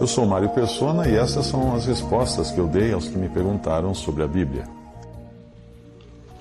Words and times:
Eu 0.00 0.06
sou 0.06 0.24
Mário 0.24 0.48
Persona 0.48 1.06
e 1.06 1.14
essas 1.14 1.44
são 1.44 1.74
as 1.74 1.84
respostas 1.84 2.50
que 2.50 2.58
eu 2.58 2.66
dei 2.66 2.90
aos 2.90 3.06
que 3.06 3.18
me 3.18 3.28
perguntaram 3.28 3.94
sobre 3.94 4.22
a 4.22 4.26
Bíblia. 4.26 4.64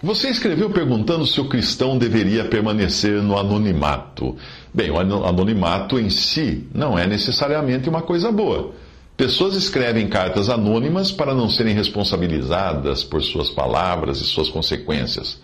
Você 0.02 0.30
escreveu 0.30 0.70
perguntando 0.70 1.28
se 1.28 1.42
o 1.42 1.50
cristão 1.50 1.98
deveria 1.98 2.46
permanecer 2.46 3.22
no 3.22 3.38
anonimato. 3.38 4.38
Bem, 4.74 4.90
o 4.90 4.98
anonimato 4.98 6.00
em 6.00 6.10
si 6.10 6.70
não 6.74 6.98
é 6.98 7.06
necessariamente 7.06 7.90
uma 7.90 8.02
coisa 8.02 8.32
boa. 8.32 8.72
Pessoas 9.18 9.56
escrevem 9.56 10.08
cartas 10.08 10.48
anônimas 10.48 11.12
para 11.12 11.36
não 11.36 11.50
serem 11.50 11.76
responsabilizadas 11.76 13.04
por 13.04 13.22
suas 13.22 13.50
palavras 13.50 14.22
e 14.22 14.24
suas 14.24 14.48
consequências. 14.48 15.38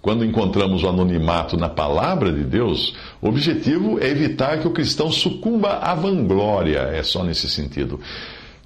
Quando 0.00 0.24
encontramos 0.24 0.84
o 0.84 0.88
anonimato 0.88 1.56
na 1.56 1.68
palavra 1.68 2.32
de 2.32 2.44
Deus, 2.44 2.94
o 3.20 3.28
objetivo 3.28 3.98
é 4.00 4.08
evitar 4.08 4.58
que 4.60 4.68
o 4.68 4.72
cristão 4.72 5.10
sucumba 5.10 5.78
à 5.78 5.94
vanglória. 5.94 6.78
É 6.92 7.02
só 7.02 7.24
nesse 7.24 7.48
sentido. 7.48 8.00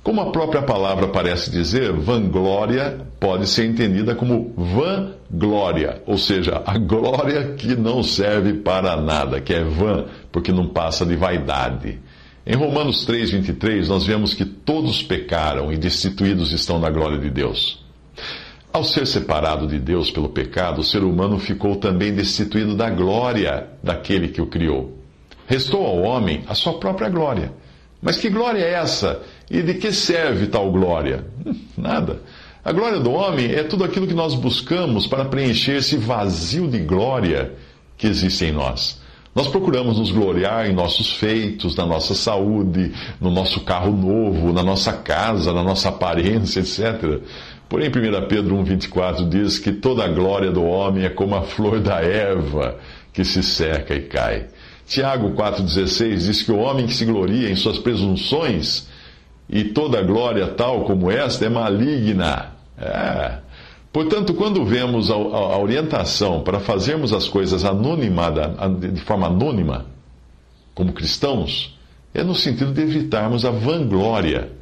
Como 0.02 0.20
a 0.20 0.32
própria 0.32 0.62
palavra 0.62 1.06
parece 1.06 1.48
dizer, 1.50 1.92
vanglória 1.92 3.06
pode 3.20 3.48
ser 3.48 3.66
entendida 3.66 4.16
como 4.16 4.52
vanglória, 4.56 6.02
ou 6.06 6.18
seja, 6.18 6.60
a 6.66 6.76
glória 6.76 7.54
que 7.54 7.76
não 7.76 8.02
serve 8.02 8.54
para 8.54 8.96
nada, 8.96 9.40
que 9.40 9.54
é 9.54 9.62
vã, 9.62 10.06
porque 10.32 10.50
não 10.50 10.66
passa 10.66 11.06
de 11.06 11.14
vaidade. 11.14 12.00
Em 12.44 12.56
Romanos 12.56 13.06
3,23, 13.06 13.86
nós 13.86 14.04
vemos 14.04 14.34
que 14.34 14.44
todos 14.44 15.04
pecaram 15.04 15.72
e 15.72 15.76
destituídos 15.76 16.50
estão 16.50 16.80
da 16.80 16.90
glória 16.90 17.18
de 17.18 17.30
Deus. 17.30 17.81
Ao 18.72 18.82
ser 18.82 19.06
separado 19.06 19.66
de 19.66 19.78
Deus 19.78 20.10
pelo 20.10 20.30
pecado, 20.30 20.80
o 20.80 20.84
ser 20.84 21.04
humano 21.04 21.38
ficou 21.38 21.76
também 21.76 22.14
destituído 22.14 22.74
da 22.74 22.88
glória 22.88 23.68
daquele 23.82 24.28
que 24.28 24.40
o 24.40 24.46
criou. 24.46 24.96
Restou 25.46 25.84
ao 25.84 25.98
homem 25.98 26.42
a 26.48 26.54
sua 26.54 26.78
própria 26.78 27.10
glória. 27.10 27.52
Mas 28.00 28.16
que 28.16 28.30
glória 28.30 28.60
é 28.60 28.72
essa? 28.72 29.20
E 29.50 29.60
de 29.62 29.74
que 29.74 29.92
serve 29.92 30.46
tal 30.46 30.72
glória? 30.72 31.26
Nada. 31.76 32.22
A 32.64 32.72
glória 32.72 32.98
do 32.98 33.10
homem 33.10 33.52
é 33.52 33.62
tudo 33.62 33.84
aquilo 33.84 34.06
que 34.06 34.14
nós 34.14 34.34
buscamos 34.34 35.06
para 35.06 35.26
preencher 35.26 35.76
esse 35.76 35.96
vazio 35.96 36.66
de 36.66 36.78
glória 36.78 37.52
que 37.98 38.06
existe 38.06 38.46
em 38.46 38.52
nós. 38.52 39.02
Nós 39.34 39.48
procuramos 39.48 39.98
nos 39.98 40.10
gloriar 40.10 40.68
em 40.68 40.74
nossos 40.74 41.12
feitos, 41.12 41.74
na 41.74 41.86
nossa 41.86 42.14
saúde, 42.14 42.92
no 43.20 43.30
nosso 43.30 43.60
carro 43.60 43.90
novo, 43.90 44.52
na 44.52 44.62
nossa 44.62 44.92
casa, 44.92 45.52
na 45.52 45.62
nossa 45.62 45.88
aparência, 45.88 46.60
etc. 46.60 47.20
Porém, 47.72 47.88
1 47.88 48.28
Pedro 48.28 48.54
1,24 48.56 49.26
diz 49.26 49.58
que 49.58 49.72
toda 49.72 50.04
a 50.04 50.08
glória 50.08 50.52
do 50.52 50.62
homem 50.62 51.04
é 51.04 51.08
como 51.08 51.34
a 51.34 51.40
flor 51.40 51.80
da 51.80 52.02
erva 52.02 52.76
que 53.14 53.24
se 53.24 53.42
seca 53.42 53.94
e 53.94 54.02
cai. 54.02 54.48
Tiago 54.86 55.30
4,16 55.30 56.16
diz 56.18 56.42
que 56.42 56.52
o 56.52 56.58
homem 56.58 56.86
que 56.86 56.92
se 56.92 57.06
gloria 57.06 57.48
em 57.48 57.56
suas 57.56 57.78
presunções 57.78 58.86
e 59.48 59.64
toda 59.64 60.02
glória 60.02 60.48
tal 60.48 60.84
como 60.84 61.10
esta 61.10 61.46
é 61.46 61.48
maligna. 61.48 62.52
É. 62.76 63.38
Portanto, 63.90 64.34
quando 64.34 64.62
vemos 64.66 65.10
a, 65.10 65.14
a, 65.14 65.58
orientação 65.58 66.42
para 66.42 66.60
fazermos 66.60 67.10
as 67.10 67.26
coisas 67.26 67.64
anonimada, 67.64 68.54
de 68.92 69.00
forma 69.00 69.28
anônima, 69.28 69.86
como 70.74 70.92
cristãos, 70.92 71.74
é 72.12 72.22
no 72.22 72.34
sentido 72.34 72.70
de 72.70 72.82
evitarmos 72.82 73.46
a 73.46 73.50
vanglória 73.50 74.60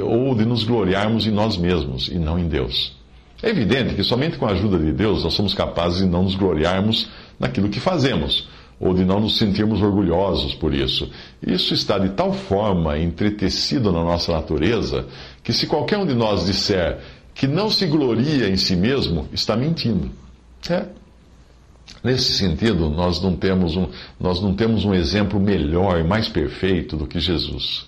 ou 0.00 0.34
de 0.34 0.44
nos 0.44 0.64
gloriarmos 0.64 1.26
em 1.26 1.30
nós 1.30 1.56
mesmos 1.56 2.08
e 2.08 2.18
não 2.18 2.38
em 2.38 2.48
Deus. 2.48 2.96
É 3.42 3.50
evidente 3.50 3.94
que 3.94 4.02
somente 4.02 4.38
com 4.38 4.46
a 4.46 4.52
ajuda 4.52 4.78
de 4.78 4.92
Deus 4.92 5.24
nós 5.24 5.34
somos 5.34 5.54
capazes 5.54 5.98
de 5.98 6.06
não 6.06 6.22
nos 6.22 6.34
gloriarmos 6.34 7.08
naquilo 7.38 7.68
que 7.68 7.80
fazemos 7.80 8.48
ou 8.78 8.92
de 8.92 9.04
não 9.04 9.20
nos 9.20 9.38
sentirmos 9.38 9.80
orgulhosos 9.80 10.54
por 10.54 10.74
isso. 10.74 11.10
Isso 11.46 11.72
está 11.72 11.98
de 11.98 12.10
tal 12.10 12.32
forma 12.32 12.98
entretecido 12.98 13.90
na 13.90 14.02
nossa 14.02 14.32
natureza 14.32 15.06
que 15.42 15.52
se 15.52 15.66
qualquer 15.66 15.98
um 15.98 16.06
de 16.06 16.14
nós 16.14 16.44
disser 16.44 16.98
que 17.34 17.46
não 17.46 17.70
se 17.70 17.86
gloria 17.86 18.48
em 18.48 18.56
si 18.56 18.74
mesmo, 18.74 19.28
está 19.32 19.56
mentindo. 19.56 20.10
É. 20.70 20.86
Nesse 22.02 22.32
sentido, 22.32 22.88
nós 22.90 23.20
não, 23.20 23.36
temos 23.36 23.76
um, 23.76 23.88
nós 24.18 24.40
não 24.40 24.54
temos 24.54 24.84
um 24.84 24.94
exemplo 24.94 25.38
melhor 25.38 26.00
e 26.00 26.04
mais 26.04 26.28
perfeito 26.28 26.96
do 26.96 27.06
que 27.06 27.20
Jesus. 27.20 27.86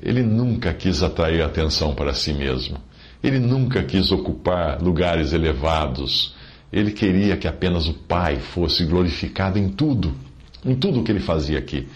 Ele 0.00 0.22
nunca 0.22 0.72
quis 0.72 1.02
atrair 1.02 1.42
atenção 1.42 1.94
para 1.94 2.14
si 2.14 2.32
mesmo. 2.32 2.78
Ele 3.22 3.38
nunca 3.38 3.82
quis 3.82 4.10
ocupar 4.10 4.80
lugares 4.80 5.32
elevados 5.32 6.34
ele 6.72 6.90
queria 6.90 7.36
que 7.36 7.46
apenas 7.46 7.86
o 7.86 7.92
Pai 7.92 8.38
fosse 8.38 8.84
glorificado 8.84 9.58
em 9.58 9.68
tudo, 9.68 10.14
em 10.64 10.74
tudo 10.74 11.00
o 11.00 11.04
que 11.04 11.12
ele 11.12 11.20
fazia 11.20 11.58
aqui. 11.58 11.86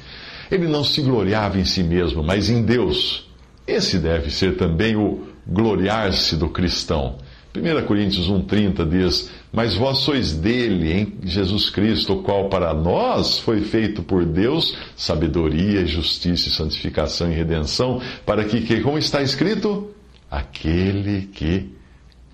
Ele 0.51 0.69
não 0.69 0.85
se 0.85 1.01
gloriava 1.01 1.59
em 1.59 1.65
si 1.65 1.83
mesmo, 1.83 2.23
mas 2.23 2.51
em 2.51 2.63
Deus. 2.63 3.27
Esse 3.67 3.99
deve 3.99 4.31
ser 4.31 4.57
também 4.57 4.95
o 4.95 5.29
gloriar-se 5.47 6.37
do 6.37 6.51
cristão. 6.51 7.17
1 7.57 7.87
Coríntios 7.87 8.29
1,30 8.29 8.89
diz: 8.89 9.31
Mas 9.53 9.75
vós 9.75 9.99
sois 9.99 10.33
dele, 10.33 10.93
em 10.93 11.15
Jesus 11.25 11.71
Cristo, 11.71 12.15
o 12.15 12.23
qual 12.23 12.49
para 12.49 12.75
nós 12.75 13.39
foi 13.39 13.61
feito 13.63 14.03
por 14.03 14.25
Deus 14.25 14.77
sabedoria, 14.97 15.87
justiça, 15.87 16.51
santificação 16.51 17.31
e 17.31 17.35
redenção, 17.35 18.01
para 18.25 18.45
que, 18.45 18.61
que 18.61 18.81
como 18.81 18.99
está 18.99 19.23
escrito, 19.23 19.91
aquele 20.31 21.23
que 21.33 21.71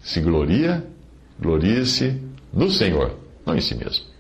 se 0.02 0.20
gloria, 0.20 0.84
glorie-se 1.40 2.20
no 2.52 2.70
Senhor, 2.70 3.16
não 3.46 3.56
em 3.56 3.60
si 3.60 3.74
mesmo. 3.74 4.12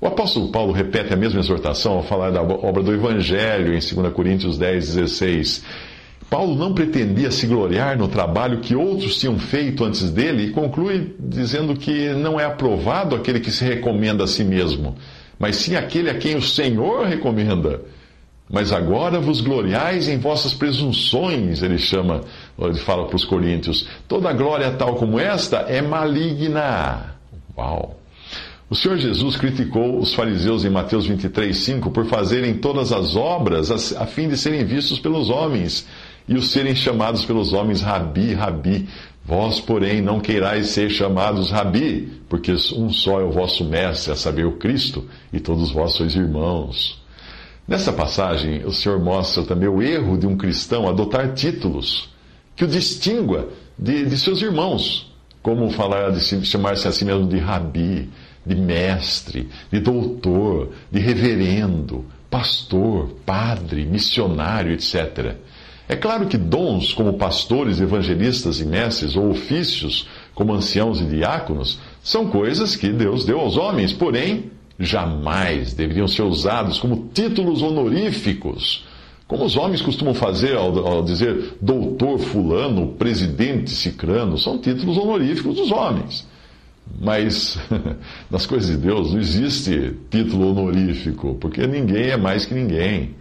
O 0.00 0.06
apóstolo 0.06 0.48
Paulo 0.48 0.72
repete 0.72 1.14
a 1.14 1.16
mesma 1.16 1.40
exortação 1.40 1.94
ao 1.94 2.02
falar 2.02 2.30
da 2.30 2.42
obra 2.42 2.82
do 2.82 2.92
Evangelho 2.92 3.68
em 3.68 3.78
2 3.78 4.12
Coríntios 4.12 4.58
10, 4.58 4.96
16. 4.96 5.64
Paulo 6.30 6.54
não 6.56 6.74
pretendia 6.74 7.30
se 7.30 7.46
gloriar 7.46 7.96
no 7.96 8.08
trabalho 8.08 8.60
que 8.60 8.74
outros 8.74 9.18
tinham 9.18 9.38
feito 9.38 9.84
antes 9.84 10.10
dele 10.10 10.46
e 10.46 10.50
conclui 10.50 11.14
dizendo 11.18 11.76
que 11.76 12.08
não 12.14 12.38
é 12.38 12.44
aprovado 12.44 13.14
aquele 13.14 13.40
que 13.40 13.50
se 13.50 13.64
recomenda 13.64 14.24
a 14.24 14.26
si 14.26 14.42
mesmo, 14.42 14.96
mas 15.38 15.56
sim 15.56 15.76
aquele 15.76 16.10
a 16.10 16.14
quem 16.14 16.36
o 16.36 16.42
Senhor 16.42 17.06
recomenda. 17.06 17.80
Mas 18.50 18.72
agora 18.72 19.18
vos 19.20 19.40
gloriais 19.40 20.06
em 20.06 20.18
vossas 20.18 20.52
presunções, 20.52 21.62
ele 21.62 21.78
chama, 21.78 22.20
ele 22.58 22.74
fala 22.74 23.06
para 23.06 23.16
os 23.16 23.24
coríntios. 23.24 23.88
Toda 24.06 24.32
glória 24.32 24.70
tal 24.72 24.96
como 24.96 25.18
esta 25.18 25.58
é 25.60 25.80
maligna. 25.80 27.14
Uau! 27.56 27.98
O 28.68 28.74
Senhor 28.74 28.96
Jesus 28.96 29.36
criticou 29.36 29.98
os 29.98 30.14
fariseus 30.14 30.64
em 30.64 30.70
Mateus 30.70 31.06
23, 31.06 31.56
5 31.56 31.90
por 31.90 32.06
fazerem 32.06 32.54
todas 32.54 32.92
as 32.92 33.14
obras 33.14 33.94
a, 33.94 34.06
fim 34.06 34.28
de 34.28 34.36
serem 34.36 34.64
vistos 34.64 34.98
pelos 34.98 35.30
homens 35.30 35.86
e 36.28 36.34
os 36.34 36.50
serem 36.50 36.74
chamados 36.74 37.24
pelos 37.24 37.52
homens 37.52 37.80
Rabi, 37.80 38.34
Rabi. 38.34 38.88
Vós, 39.24 39.58
porém, 39.58 40.02
não 40.02 40.20
queirais 40.20 40.68
ser 40.68 40.90
chamados 40.90 41.50
Rabi, 41.50 42.20
porque 42.28 42.52
um 42.76 42.92
só 42.92 43.20
é 43.20 43.24
o 43.24 43.30
vosso 43.30 43.64
mestre, 43.64 44.12
a 44.12 44.16
saber, 44.16 44.44
o 44.44 44.52
Cristo, 44.52 45.08
e 45.32 45.40
todos 45.40 45.70
vós 45.70 45.94
sois 45.94 46.14
irmãos. 46.14 47.02
Nessa 47.66 47.92
passagem, 47.92 48.64
o 48.66 48.72
Senhor 48.72 49.00
mostra 49.00 49.42
também 49.42 49.68
o 49.68 49.80
erro 49.80 50.18
de 50.18 50.26
um 50.26 50.36
cristão 50.36 50.86
adotar 50.86 51.32
títulos 51.32 52.10
que 52.54 52.64
o 52.64 52.68
distingua 52.68 53.48
de, 53.78 54.04
de 54.04 54.18
seus 54.18 54.42
irmãos 54.42 55.14
como 55.44 55.70
falar 55.70 56.10
de 56.10 56.20
chamar-se 56.46 56.88
a 56.88 56.90
si 56.90 57.04
mesmo 57.04 57.28
de 57.28 57.36
rabi, 57.36 58.08
de 58.46 58.54
mestre, 58.54 59.46
de 59.70 59.78
doutor, 59.78 60.70
de 60.90 60.98
reverendo, 60.98 62.06
pastor, 62.30 63.10
padre, 63.26 63.84
missionário, 63.84 64.72
etc. 64.72 65.36
É 65.88 65.96
claro 65.96 66.26
que 66.26 66.38
dons 66.38 66.92
como 66.92 67.14
pastores, 67.14 67.80
evangelistas 67.80 68.60
e 68.60 68.64
mestres, 68.64 69.16
ou 69.16 69.30
ofícios 69.30 70.08
como 70.34 70.54
anciãos 70.54 71.00
e 71.00 71.04
diáconos, 71.04 71.78
são 72.02 72.28
coisas 72.28 72.74
que 72.74 72.88
Deus 72.88 73.24
deu 73.24 73.38
aos 73.38 73.56
homens, 73.56 73.92
porém, 73.92 74.50
jamais 74.78 75.74
deveriam 75.74 76.08
ser 76.08 76.22
usados 76.22 76.80
como 76.80 77.08
títulos 77.12 77.62
honoríficos 77.62 78.84
como 79.26 79.46
os 79.46 79.56
homens 79.56 79.80
costumam 79.80 80.12
fazer 80.14 80.54
ao, 80.54 80.86
ao, 80.86 81.02
dizer 81.02 81.56
doutor 81.60 82.18
fulano, 82.18 82.88
presidente 82.88 83.70
cicrano, 83.70 84.36
são 84.36 84.58
títulos 84.58 84.98
honoríficos 84.98 85.56
dos 85.56 85.72
homens. 85.72 86.26
Mas 87.00 87.58
nas 88.30 88.44
coisas 88.44 88.70
de 88.70 88.76
Deus 88.76 89.12
não 89.12 89.20
existe 89.20 89.94
título 90.10 90.50
honorífico, 90.50 91.36
porque 91.40 91.66
ninguém 91.66 92.10
é 92.10 92.16
mais 92.16 92.44
que 92.44 92.54
ninguém. 92.54 93.14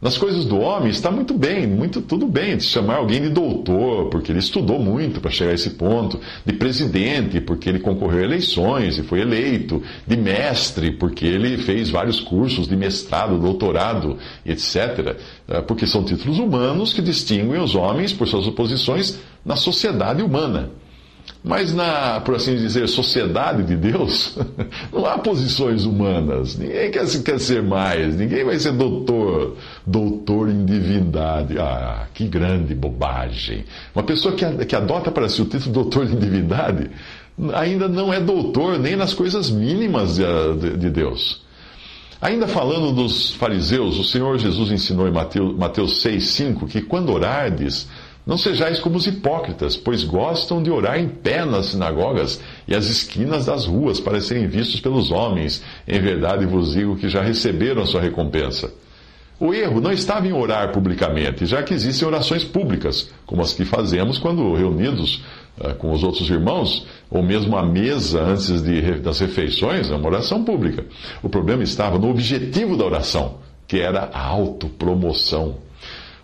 Nas 0.00 0.16
coisas 0.16 0.46
do 0.46 0.58
homem 0.58 0.88
está 0.90 1.10
muito 1.10 1.34
bem, 1.34 1.66
muito 1.66 2.00
tudo 2.00 2.26
bem, 2.26 2.56
de 2.56 2.64
chamar 2.64 2.96
alguém 2.96 3.20
de 3.20 3.28
doutor, 3.28 4.08
porque 4.08 4.32
ele 4.32 4.38
estudou 4.38 4.78
muito 4.78 5.20
para 5.20 5.30
chegar 5.30 5.50
a 5.50 5.54
esse 5.54 5.70
ponto, 5.70 6.18
de 6.42 6.54
presidente, 6.54 7.38
porque 7.38 7.68
ele 7.68 7.80
concorreu 7.80 8.20
a 8.20 8.24
eleições 8.24 8.96
e 8.96 9.02
foi 9.02 9.20
eleito, 9.20 9.82
de 10.06 10.16
mestre, 10.16 10.92
porque 10.92 11.26
ele 11.26 11.58
fez 11.58 11.90
vários 11.90 12.18
cursos 12.18 12.66
de 12.66 12.74
mestrado, 12.76 13.38
doutorado, 13.38 14.16
etc. 14.46 15.16
Eh, 15.46 15.60
porque 15.60 15.86
são 15.86 16.02
títulos 16.02 16.38
humanos 16.38 16.94
que 16.94 17.02
distinguem 17.02 17.60
os 17.60 17.74
homens 17.74 18.10
por 18.10 18.26
suas 18.26 18.46
oposições 18.46 19.18
na 19.44 19.54
sociedade 19.54 20.22
humana. 20.22 20.70
Mas 21.42 21.72
na, 21.72 22.20
por 22.20 22.34
assim 22.34 22.54
dizer, 22.54 22.86
sociedade 22.86 23.62
de 23.62 23.74
Deus, 23.74 24.38
não 24.92 25.06
há 25.06 25.16
posições 25.18 25.86
humanas. 25.86 26.58
Ninguém 26.58 26.90
quer, 26.90 27.06
quer 27.22 27.40
ser 27.40 27.62
mais, 27.62 28.14
ninguém 28.14 28.44
vai 28.44 28.58
ser 28.58 28.72
doutor, 28.72 29.56
doutor 29.86 30.50
em 30.50 30.64
divindade. 30.66 31.58
Ah, 31.58 32.06
que 32.12 32.26
grande 32.26 32.74
bobagem. 32.74 33.64
Uma 33.94 34.04
pessoa 34.04 34.34
que, 34.34 34.66
que 34.66 34.76
adota 34.76 35.10
para 35.10 35.28
si 35.28 35.40
o 35.40 35.46
título 35.46 35.72
doutor 35.72 36.04
em 36.04 36.16
divindade 36.16 36.90
ainda 37.54 37.88
não 37.88 38.12
é 38.12 38.20
doutor 38.20 38.78
nem 38.78 38.94
nas 38.96 39.14
coisas 39.14 39.50
mínimas 39.50 40.16
de, 40.16 40.24
de, 40.58 40.76
de 40.76 40.90
Deus. 40.90 41.42
Ainda 42.20 42.46
falando 42.46 42.92
dos 42.92 43.30
fariseus, 43.36 43.98
o 43.98 44.04
Senhor 44.04 44.38
Jesus 44.38 44.70
ensinou 44.70 45.08
em 45.08 45.10
Mateus, 45.10 45.56
Mateus 45.56 46.02
6, 46.02 46.26
5 46.26 46.66
que 46.66 46.82
quando 46.82 47.10
orardes, 47.10 47.88
não 48.26 48.36
sejais 48.36 48.78
como 48.78 48.96
os 48.96 49.06
hipócritas, 49.06 49.76
pois 49.76 50.04
gostam 50.04 50.62
de 50.62 50.70
orar 50.70 50.98
em 50.98 51.08
pé 51.08 51.44
nas 51.44 51.66
sinagogas 51.66 52.40
e 52.68 52.74
às 52.74 52.86
esquinas 52.86 53.46
das 53.46 53.66
ruas 53.66 53.98
para 53.98 54.20
serem 54.20 54.46
vistos 54.46 54.80
pelos 54.80 55.10
homens. 55.10 55.62
Em 55.88 56.00
verdade 56.00 56.46
vos 56.46 56.72
digo 56.72 56.96
que 56.96 57.08
já 57.08 57.22
receberam 57.22 57.82
a 57.82 57.86
sua 57.86 58.00
recompensa. 58.00 58.72
O 59.40 59.54
erro 59.54 59.80
não 59.80 59.90
estava 59.90 60.28
em 60.28 60.34
orar 60.34 60.70
publicamente, 60.70 61.46
já 61.46 61.62
que 61.62 61.72
existem 61.72 62.06
orações 62.06 62.44
públicas, 62.44 63.10
como 63.24 63.40
as 63.40 63.54
que 63.54 63.64
fazemos 63.64 64.18
quando 64.18 64.54
reunidos 64.54 65.24
uh, 65.58 65.74
com 65.76 65.92
os 65.92 66.04
outros 66.04 66.28
irmãos, 66.28 66.86
ou 67.10 67.22
mesmo 67.22 67.56
à 67.56 67.64
mesa 67.64 68.20
antes 68.20 68.60
de, 68.60 68.82
das 68.98 69.18
refeições, 69.18 69.90
é 69.90 69.94
uma 69.94 70.06
oração 70.06 70.44
pública. 70.44 70.84
O 71.22 71.28
problema 71.30 71.62
estava 71.62 71.98
no 71.98 72.10
objetivo 72.10 72.76
da 72.76 72.84
oração, 72.84 73.38
que 73.66 73.80
era 73.80 74.10
a 74.12 74.22
autopromoção. 74.22 75.56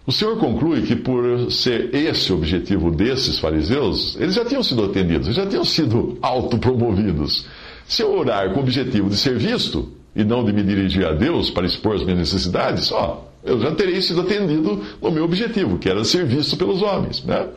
O 0.07 0.13
Senhor 0.13 0.37
conclui 0.39 0.83
que, 0.83 0.95
por 0.95 1.51
ser 1.51 1.93
esse 1.93 2.33
o 2.33 2.37
objetivo 2.37 2.93
desses 2.93 3.41
fariseus, 3.41 4.17
eles 4.21 4.37
já 4.37 4.45
tinham 4.45 4.63
sido 4.63 4.85
atendidos, 4.85 5.35
já 5.35 5.45
tinham 5.45 5.65
sido 5.65 6.17
autopromovidos. 6.23 7.45
Se 7.89 8.03
eu 8.03 8.17
orar 8.17 8.53
com 8.53 8.61
o 8.61 8.63
objetivo 8.63 9.11
de 9.11 9.17
ser 9.17 9.37
visto 9.37 9.91
e 10.15 10.23
não 10.23 10.45
de 10.45 10.53
me 10.53 10.63
dirigir 10.63 11.05
a 11.05 11.13
Deus 11.13 11.51
para 11.51 11.67
expor 11.67 11.97
as 11.97 12.05
minhas 12.05 12.21
necessidades, 12.21 12.93
ó, 12.93 13.27
eu 13.43 13.61
já 13.61 13.73
terei 13.73 14.01
sido 14.01 14.21
atendido 14.21 14.81
no 15.03 15.11
meu 15.11 15.25
objetivo, 15.25 15.77
que 15.77 15.89
era 15.89 16.05
ser 16.05 16.25
visto 16.25 16.57
pelos 16.57 16.83
homens, 16.83 17.25
né? 17.25 17.49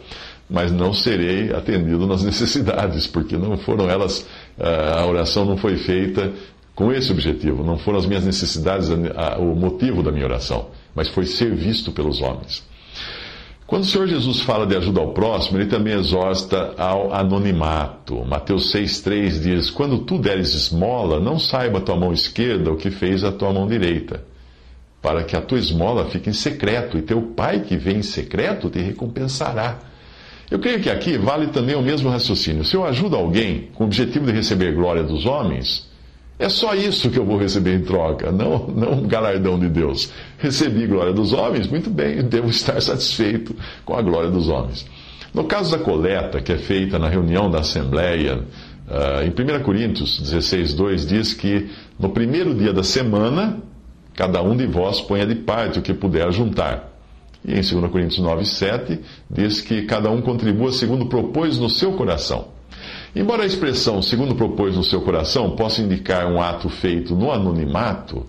Mas 0.49 0.71
não 0.71 0.91
serei 0.91 1.53
atendido 1.53 2.07
nas 2.07 2.23
necessidades, 2.25 3.05
porque 3.05 3.37
não 3.37 3.59
foram 3.59 3.87
elas, 3.87 4.25
a 4.59 5.05
oração 5.05 5.45
não 5.45 5.55
foi 5.55 5.77
feita 5.77 6.33
com 6.79 6.91
esse 6.91 7.11
objetivo, 7.11 7.63
não 7.63 7.77
foram 7.77 7.99
as 7.99 8.07
minhas 8.07 8.25
necessidades 8.25 8.89
o 8.89 9.55
motivo 9.55 10.01
da 10.01 10.11
minha 10.11 10.25
oração 10.25 10.67
mas 10.99 11.07
foi 11.07 11.25
ser 11.25 11.55
visto 11.55 11.93
pelos 11.93 12.21
homens. 12.21 12.61
Quando 13.65 13.83
o 13.83 13.85
Senhor 13.85 14.07
Jesus 14.07 14.41
fala 14.41 14.65
de 14.65 14.75
ajuda 14.75 14.99
ao 14.99 15.13
próximo, 15.13 15.57
ele 15.57 15.67
também 15.67 15.93
exorta 15.93 16.73
ao 16.77 17.13
anonimato. 17.13 18.25
Mateus 18.25 18.73
6,3 18.73 19.39
diz: 19.39 19.69
Quando 19.69 19.99
tu 19.99 20.17
deres 20.17 20.53
esmola, 20.55 21.19
não 21.19 21.37
saiba 21.37 21.77
a 21.77 21.81
tua 21.81 21.95
mão 21.95 22.11
esquerda 22.11 22.71
o 22.71 22.75
que 22.75 22.89
fez 22.89 23.23
a 23.23 23.31
tua 23.31 23.53
mão 23.53 23.67
direita, 23.67 24.25
para 25.01 25.23
que 25.23 25.37
a 25.37 25.41
tua 25.41 25.59
esmola 25.59 26.09
fique 26.09 26.29
em 26.29 26.33
secreto, 26.33 26.97
e 26.97 27.03
teu 27.03 27.21
pai 27.21 27.61
que 27.61 27.77
vem 27.77 27.97
em 27.97 28.03
secreto 28.03 28.69
te 28.69 28.79
recompensará. 28.79 29.79
Eu 30.49 30.57
creio 30.57 30.81
que 30.81 30.89
aqui 30.89 31.15
vale 31.15 31.47
também 31.47 31.75
o 31.75 31.81
mesmo 31.81 32.09
raciocínio. 32.09 32.65
Se 32.65 32.75
eu 32.75 32.83
ajudo 32.83 33.15
alguém 33.15 33.69
com 33.75 33.83
o 33.83 33.87
objetivo 33.87 34.25
de 34.25 34.31
receber 34.31 34.73
glória 34.73 35.03
dos 35.03 35.27
homens, 35.27 35.87
é 36.39 36.47
só 36.47 36.73
isso 36.73 37.09
que 37.09 37.19
eu 37.19 37.25
vou 37.25 37.37
receber 37.37 37.75
em 37.75 37.81
troca, 37.81 38.31
não, 38.31 38.65
não 38.67 38.93
um 38.93 39.07
galardão 39.07 39.59
de 39.59 39.67
Deus. 39.67 40.09
Recebi 40.37 40.87
glória 40.87 41.11
dos 41.11 41.33
homens, 41.33 41.67
muito 41.67 41.89
bem, 41.89 42.23
devo 42.23 42.49
estar 42.49 42.81
satisfeito 42.81 43.53
com 43.83 43.93
a 43.93 44.01
glória 44.01 44.31
dos 44.31 44.47
homens. 44.47 44.87
No 45.33 45.43
caso 45.43 45.77
da 45.77 45.83
coleta, 45.83 46.39
que 46.39 46.53
é 46.53 46.57
feita 46.57 46.97
na 46.97 47.09
reunião 47.09 47.51
da 47.51 47.59
Assembleia, 47.59 48.37
uh, 48.37 49.21
em 49.21 49.59
1 49.59 49.63
Coríntios 49.63 50.17
16, 50.17 50.73
2, 50.75 51.07
diz 51.07 51.33
que 51.33 51.69
no 51.99 52.09
primeiro 52.09 52.55
dia 52.55 52.71
da 52.71 52.83
semana, 52.83 53.57
cada 54.15 54.41
um 54.41 54.55
de 54.55 54.65
vós 54.65 55.01
ponha 55.01 55.25
de 55.25 55.35
parte 55.35 55.79
o 55.79 55.81
que 55.81 55.93
puder 55.93 56.31
juntar. 56.31 56.89
E 57.43 57.51
em 57.51 57.61
2 57.61 57.91
Coríntios 57.91 58.19
9, 58.19 58.45
7, 58.45 58.97
diz 59.29 59.59
que 59.59 59.81
cada 59.81 60.09
um 60.09 60.21
contribua 60.21 60.71
segundo 60.71 61.05
propôs 61.07 61.57
no 61.57 61.69
seu 61.69 61.91
coração 61.91 62.58
Embora 63.15 63.43
a 63.43 63.45
expressão 63.45 64.01
segundo 64.01 64.35
propôs 64.35 64.75
no 64.75 64.83
seu 64.83 65.01
coração 65.01 65.55
possa 65.55 65.81
indicar 65.81 66.27
um 66.27 66.41
ato 66.41 66.69
feito 66.69 67.15
no 67.15 67.31
anonimato, 67.31 68.25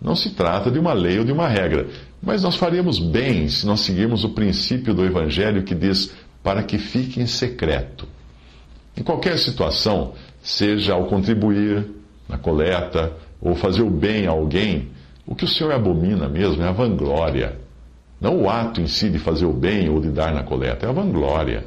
não 0.00 0.14
se 0.14 0.30
trata 0.30 0.70
de 0.70 0.78
uma 0.78 0.92
lei 0.92 1.18
ou 1.18 1.24
de 1.24 1.32
uma 1.32 1.48
regra, 1.48 1.88
mas 2.22 2.42
nós 2.42 2.56
faríamos 2.56 2.98
bem 2.98 3.48
se 3.48 3.66
nós 3.66 3.80
seguirmos 3.80 4.24
o 4.24 4.30
princípio 4.30 4.94
do 4.94 5.04
Evangelho 5.04 5.62
que 5.62 5.74
diz 5.74 6.12
para 6.42 6.62
que 6.62 6.78
fique 6.78 7.20
em 7.20 7.26
secreto. 7.26 8.08
Em 8.96 9.02
qualquer 9.02 9.38
situação, 9.38 10.14
seja 10.42 10.94
ao 10.94 11.06
contribuir 11.06 11.86
na 12.28 12.38
coleta 12.38 13.12
ou 13.40 13.54
fazer 13.54 13.82
o 13.82 13.90
bem 13.90 14.26
a 14.26 14.30
alguém, 14.30 14.88
o 15.26 15.34
que 15.34 15.44
o 15.44 15.48
Senhor 15.48 15.72
abomina 15.72 16.28
mesmo 16.28 16.62
é 16.62 16.68
a 16.68 16.72
vanglória. 16.72 17.58
Não 18.20 18.42
o 18.42 18.50
ato 18.50 18.80
em 18.80 18.86
si 18.88 19.08
de 19.08 19.18
fazer 19.18 19.46
o 19.46 19.52
bem 19.52 19.88
ou 19.88 20.00
de 20.00 20.10
dar 20.10 20.32
na 20.32 20.42
coleta, 20.42 20.86
é 20.86 20.88
a 20.88 20.92
vanglória. 20.92 21.64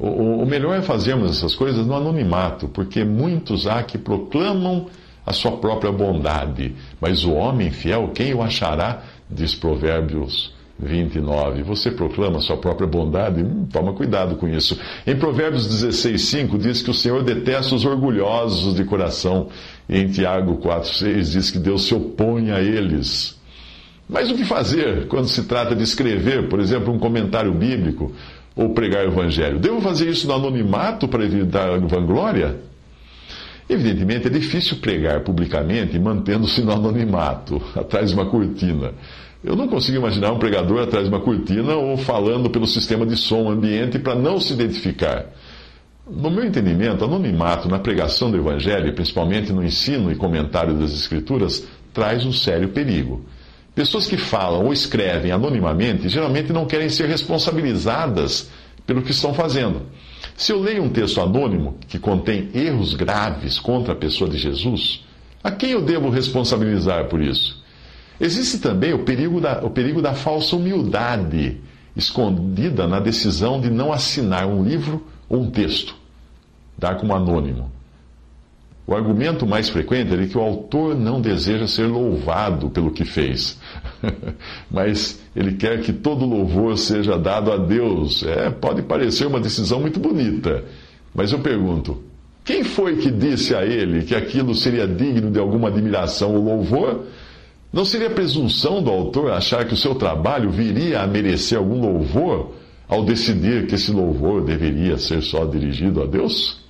O, 0.00 0.42
o 0.42 0.46
melhor 0.46 0.76
é 0.76 0.82
fazermos 0.82 1.36
essas 1.36 1.54
coisas 1.54 1.86
no 1.86 1.94
anonimato, 1.94 2.68
porque 2.68 3.04
muitos 3.04 3.66
há 3.66 3.82
que 3.82 3.98
proclamam 3.98 4.86
a 5.26 5.32
sua 5.32 5.52
própria 5.52 5.92
bondade, 5.92 6.74
mas 7.00 7.24
o 7.24 7.32
homem 7.32 7.70
fiel, 7.70 8.10
quem 8.14 8.32
o 8.32 8.42
achará? 8.42 9.02
Diz 9.30 9.54
Provérbios 9.54 10.54
29. 10.78 11.62
Você 11.64 11.90
proclama 11.90 12.38
a 12.38 12.40
sua 12.40 12.56
própria 12.56 12.86
bondade? 12.86 13.42
Hum, 13.42 13.66
toma 13.70 13.92
cuidado 13.92 14.36
com 14.36 14.48
isso. 14.48 14.78
Em 15.06 15.16
Provérbios 15.16 15.66
16, 15.66 16.22
5 16.22 16.58
diz 16.58 16.80
que 16.80 16.90
o 16.90 16.94
Senhor 16.94 17.22
detesta 17.22 17.74
os 17.74 17.84
orgulhosos 17.84 18.74
de 18.74 18.84
coração. 18.84 19.48
E 19.88 19.98
em 19.98 20.08
Tiago 20.08 20.56
4, 20.58 20.94
6 20.94 21.32
diz 21.32 21.50
que 21.50 21.58
Deus 21.58 21.86
se 21.86 21.94
opõe 21.94 22.50
a 22.52 22.60
eles. 22.60 23.38
Mas 24.08 24.30
o 24.30 24.34
que 24.34 24.44
fazer 24.44 25.06
quando 25.08 25.28
se 25.28 25.44
trata 25.44 25.74
de 25.74 25.82
escrever, 25.82 26.48
por 26.48 26.60
exemplo, 26.60 26.92
um 26.92 26.98
comentário 26.98 27.52
bíblico 27.52 28.12
ou 28.58 28.70
pregar 28.70 29.06
o 29.06 29.12
evangelho? 29.12 29.60
Devo 29.60 29.80
fazer 29.80 30.10
isso 30.10 30.26
no 30.26 30.34
anonimato 30.34 31.06
para 31.06 31.24
evitar 31.24 31.78
vanglória? 31.78 32.56
Evidentemente 33.70 34.26
é 34.26 34.30
difícil 34.30 34.78
pregar 34.78 35.20
publicamente 35.20 35.96
mantendo-se 35.96 36.60
no 36.62 36.72
anonimato, 36.72 37.62
atrás 37.78 38.10
de 38.10 38.16
uma 38.16 38.26
cortina. 38.26 38.92
Eu 39.44 39.54
não 39.54 39.68
consigo 39.68 39.98
imaginar 39.98 40.32
um 40.32 40.38
pregador 40.38 40.82
atrás 40.82 41.04
de 41.04 41.14
uma 41.14 41.20
cortina 41.20 41.76
ou 41.76 41.96
falando 41.96 42.50
pelo 42.50 42.66
sistema 42.66 43.06
de 43.06 43.16
som 43.16 43.48
ambiente 43.48 43.96
para 43.96 44.16
não 44.16 44.40
se 44.40 44.52
identificar. 44.52 45.26
No 46.10 46.28
meu 46.28 46.44
entendimento, 46.44 47.04
anonimato 47.04 47.68
na 47.68 47.78
pregação 47.78 48.28
do 48.30 48.38
Evangelho, 48.38 48.92
principalmente 48.92 49.52
no 49.52 49.62
ensino 49.62 50.10
e 50.10 50.16
comentário 50.16 50.74
das 50.74 50.92
Escrituras, 50.92 51.64
traz 51.92 52.24
um 52.24 52.32
sério 52.32 52.70
perigo. 52.70 53.24
Pessoas 53.78 54.08
que 54.08 54.16
falam 54.16 54.64
ou 54.64 54.72
escrevem 54.72 55.30
anonimamente 55.30 56.08
geralmente 56.08 56.52
não 56.52 56.66
querem 56.66 56.88
ser 56.88 57.06
responsabilizadas 57.06 58.50
pelo 58.84 59.02
que 59.02 59.12
estão 59.12 59.32
fazendo. 59.32 59.82
Se 60.36 60.50
eu 60.50 60.58
leio 60.58 60.82
um 60.82 60.88
texto 60.88 61.20
anônimo 61.20 61.78
que 61.86 61.96
contém 61.96 62.48
erros 62.52 62.94
graves 62.94 63.60
contra 63.60 63.92
a 63.92 63.96
pessoa 63.96 64.28
de 64.28 64.36
Jesus, 64.36 65.04
a 65.44 65.52
quem 65.52 65.70
eu 65.70 65.80
devo 65.80 66.10
responsabilizar 66.10 67.04
por 67.04 67.22
isso? 67.22 67.62
Existe 68.20 68.58
também 68.58 68.92
o 68.92 69.04
perigo 69.04 69.40
da, 69.40 69.64
o 69.64 69.70
perigo 69.70 70.02
da 70.02 70.12
falsa 70.12 70.56
humildade 70.56 71.60
escondida 71.94 72.88
na 72.88 72.98
decisão 72.98 73.60
de 73.60 73.70
não 73.70 73.92
assinar 73.92 74.44
um 74.44 74.64
livro 74.64 75.06
ou 75.28 75.42
um 75.42 75.50
texto, 75.52 75.94
dar 76.76 76.96
como 76.96 77.14
anônimo. 77.14 77.70
O 78.88 78.94
argumento 78.94 79.46
mais 79.46 79.68
frequente 79.68 80.14
é 80.14 80.26
que 80.26 80.38
o 80.38 80.40
autor 80.40 80.94
não 80.98 81.20
deseja 81.20 81.66
ser 81.66 81.86
louvado 81.86 82.70
pelo 82.70 82.90
que 82.90 83.04
fez, 83.04 83.58
mas 84.70 85.20
ele 85.36 85.56
quer 85.56 85.82
que 85.82 85.92
todo 85.92 86.24
louvor 86.24 86.78
seja 86.78 87.18
dado 87.18 87.52
a 87.52 87.58
Deus. 87.58 88.22
É, 88.22 88.48
pode 88.48 88.80
parecer 88.80 89.26
uma 89.26 89.40
decisão 89.40 89.78
muito 89.78 90.00
bonita, 90.00 90.64
mas 91.14 91.32
eu 91.32 91.40
pergunto: 91.40 92.02
quem 92.42 92.64
foi 92.64 92.96
que 92.96 93.10
disse 93.10 93.54
a 93.54 93.62
ele 93.62 94.04
que 94.04 94.14
aquilo 94.14 94.54
seria 94.54 94.88
digno 94.88 95.30
de 95.30 95.38
alguma 95.38 95.68
admiração 95.68 96.34
ou 96.34 96.42
louvor? 96.42 97.04
Não 97.70 97.84
seria 97.84 98.08
presunção 98.08 98.82
do 98.82 98.90
autor 98.90 99.32
achar 99.32 99.66
que 99.66 99.74
o 99.74 99.76
seu 99.76 99.96
trabalho 99.96 100.50
viria 100.50 101.02
a 101.02 101.06
merecer 101.06 101.58
algum 101.58 101.78
louvor 101.78 102.54
ao 102.88 103.04
decidir 103.04 103.66
que 103.66 103.74
esse 103.74 103.92
louvor 103.92 104.42
deveria 104.42 104.96
ser 104.96 105.20
só 105.20 105.44
dirigido 105.44 106.02
a 106.02 106.06
Deus? 106.06 106.66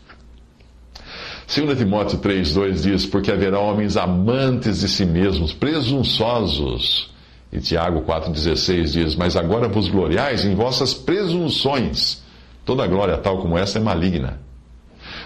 2 1.49 1.79
Timóteo 1.79 2.19
3,2 2.19 2.83
diz: 2.83 3.07
Porque 3.07 3.33
haverá 3.33 3.59
homens 3.59 3.97
amantes 3.97 4.81
de 4.81 4.89
si 4.89 5.07
mesmos, 5.07 5.55
presunçosos. 5.55 7.11
E 7.51 7.59
Tiago 7.59 8.03
4,16 8.03 8.85
diz: 8.93 9.17
Mas 9.17 9.35
agora 9.35 9.67
vos 9.67 9.89
gloriais 9.89 10.45
em 10.45 10.55
vossas 10.55 10.93
presunções. 10.93 12.23
Toda 12.67 12.87
glória 12.87 13.17
tal 13.17 13.39
como 13.39 13.57
essa 13.57 13.79
é 13.79 13.81
maligna. 13.81 14.39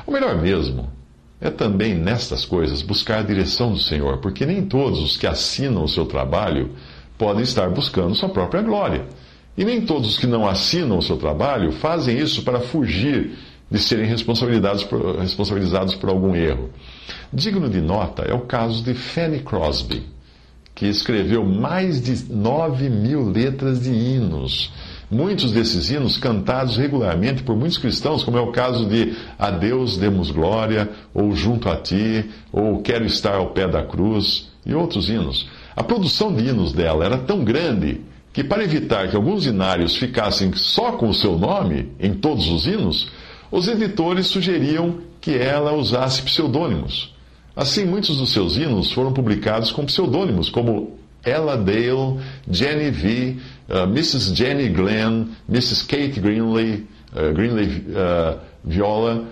O 0.06 0.12
melhor 0.12 0.40
mesmo 0.40 0.88
é 1.40 1.50
também 1.50 1.92
nestas 1.92 2.44
coisas 2.44 2.82
buscar 2.82 3.18
a 3.18 3.22
direção 3.22 3.72
do 3.72 3.80
Senhor, 3.80 4.18
porque 4.18 4.46
nem 4.46 4.64
todos 4.64 5.00
os 5.00 5.16
que 5.16 5.26
assinam 5.26 5.82
o 5.82 5.88
seu 5.88 6.06
trabalho 6.06 6.70
podem 7.18 7.42
estar 7.42 7.68
buscando 7.68 8.14
sua 8.14 8.28
própria 8.28 8.62
glória. 8.62 9.06
E 9.58 9.64
nem 9.64 9.80
todos 9.80 10.10
os 10.10 10.18
que 10.18 10.28
não 10.28 10.46
assinam 10.46 10.98
o 10.98 11.02
seu 11.02 11.16
trabalho 11.16 11.72
fazem 11.72 12.16
isso 12.16 12.44
para 12.44 12.60
fugir 12.60 13.36
de 13.72 13.78
serem 13.78 14.04
responsabilizados 14.04 14.84
por, 14.84 15.18
responsabilizados 15.18 15.94
por 15.94 16.10
algum 16.10 16.36
erro. 16.36 16.68
Digno 17.32 17.70
de 17.70 17.80
nota 17.80 18.22
é 18.22 18.34
o 18.34 18.40
caso 18.40 18.84
de 18.84 18.92
Fanny 18.92 19.38
Crosby, 19.38 20.02
que 20.74 20.86
escreveu 20.86 21.42
mais 21.42 22.02
de 22.02 22.30
9 22.30 22.90
mil 22.90 23.30
letras 23.30 23.82
de 23.82 23.90
hinos. 23.90 24.70
Muitos 25.10 25.52
desses 25.52 25.90
hinos 25.90 26.18
cantados 26.18 26.76
regularmente 26.76 27.42
por 27.42 27.56
muitos 27.56 27.78
cristãos, 27.78 28.22
como 28.22 28.36
é 28.36 28.40
o 28.42 28.52
caso 28.52 28.86
de 28.86 29.14
A 29.38 29.50
Deus 29.50 29.96
demos 29.96 30.30
glória, 30.30 30.90
ou 31.14 31.34
Junto 31.34 31.70
a 31.70 31.76
Ti, 31.76 32.30
ou 32.52 32.82
Quero 32.82 33.06
estar 33.06 33.36
ao 33.36 33.52
pé 33.52 33.66
da 33.66 33.82
cruz, 33.82 34.50
e 34.66 34.74
outros 34.74 35.08
hinos. 35.08 35.48
A 35.74 35.82
produção 35.82 36.34
de 36.34 36.46
hinos 36.46 36.74
dela 36.74 37.06
era 37.06 37.16
tão 37.16 37.42
grande 37.42 38.02
que, 38.34 38.44
para 38.44 38.64
evitar 38.64 39.08
que 39.08 39.16
alguns 39.16 39.46
hinários 39.46 39.96
ficassem 39.96 40.52
só 40.54 40.92
com 40.92 41.08
o 41.08 41.14
seu 41.14 41.38
nome 41.38 41.90
em 41.98 42.12
todos 42.12 42.48
os 42.48 42.66
hinos, 42.66 43.10
os 43.52 43.68
editores 43.68 44.26
sugeriam 44.26 44.98
que 45.20 45.36
ela 45.36 45.74
usasse 45.74 46.22
pseudônimos. 46.22 47.14
Assim, 47.54 47.84
muitos 47.84 48.16
dos 48.16 48.32
seus 48.32 48.56
hinos 48.56 48.90
foram 48.90 49.12
publicados 49.12 49.70
com 49.70 49.84
pseudônimos, 49.84 50.48
como 50.48 50.98
Ella 51.22 51.56
Dale, 51.56 52.18
Jenny 52.50 52.90
V, 52.90 53.36
uh, 53.68 53.82
Mrs. 53.82 54.34
Jenny 54.34 54.70
Glenn, 54.70 55.28
Mrs. 55.48 55.84
Kate 55.86 56.18
Greenley, 56.18 56.86
uh, 57.14 57.32
Greenley 57.34 57.84
uh, 57.90 58.40
Viola, 58.64 59.26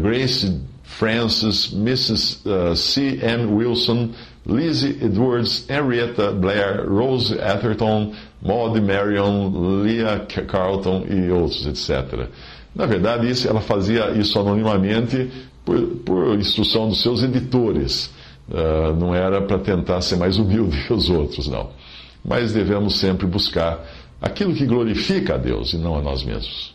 Grace 0.00 0.58
Francis, 0.84 1.72
Mrs. 1.74 2.76
C. 2.76 3.18
M. 3.20 3.54
Wilson, 3.54 4.14
Lizzie 4.46 4.96
Edwards, 5.02 5.66
Henrietta 5.68 6.32
Blair, 6.32 6.86
Rose 6.86 7.32
Atherton, 7.32 8.16
Maud 8.42 8.80
Marion, 8.80 9.82
Leah 9.82 10.26
Carlton 10.26 11.04
e 11.08 11.30
outros, 11.30 11.66
etc. 11.66 12.28
Na 12.74 12.86
verdade, 12.86 13.28
isso, 13.28 13.48
ela 13.48 13.60
fazia 13.60 14.10
isso 14.12 14.38
anonimamente 14.38 15.30
por, 15.64 15.80
por 16.04 16.38
instrução 16.38 16.88
dos 16.88 17.02
seus 17.02 17.22
editores. 17.22 18.10
Uh, 18.48 18.94
não 18.98 19.14
era 19.14 19.40
para 19.42 19.58
tentar 19.58 20.00
ser 20.00 20.16
mais 20.16 20.38
humilde 20.38 20.76
que 20.86 20.92
os 20.92 21.08
outros, 21.08 21.48
não. 21.48 21.70
Mas 22.24 22.52
devemos 22.52 22.98
sempre 22.98 23.26
buscar 23.26 23.84
aquilo 24.20 24.54
que 24.54 24.66
glorifica 24.66 25.34
a 25.34 25.38
Deus 25.38 25.72
e 25.72 25.76
não 25.76 25.96
a 25.96 26.02
nós 26.02 26.24
mesmos. 26.24 26.74